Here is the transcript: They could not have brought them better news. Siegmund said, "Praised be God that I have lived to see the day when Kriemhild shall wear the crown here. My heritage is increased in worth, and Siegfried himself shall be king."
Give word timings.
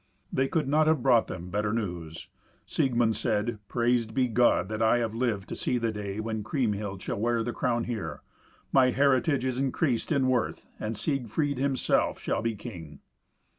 They 0.33 0.47
could 0.47 0.67
not 0.67 0.87
have 0.87 1.03
brought 1.03 1.27
them 1.27 1.51
better 1.51 1.71
news. 1.71 2.27
Siegmund 2.65 3.15
said, 3.15 3.59
"Praised 3.67 4.15
be 4.15 4.27
God 4.29 4.67
that 4.69 4.81
I 4.81 4.97
have 4.97 5.13
lived 5.13 5.47
to 5.49 5.55
see 5.55 5.77
the 5.77 5.91
day 5.91 6.19
when 6.19 6.43
Kriemhild 6.43 7.03
shall 7.03 7.19
wear 7.19 7.43
the 7.43 7.53
crown 7.53 7.83
here. 7.83 8.21
My 8.71 8.89
heritage 8.89 9.45
is 9.45 9.59
increased 9.59 10.11
in 10.11 10.27
worth, 10.27 10.67
and 10.79 10.97
Siegfried 10.97 11.59
himself 11.59 12.17
shall 12.19 12.41
be 12.41 12.55
king." 12.55 13.01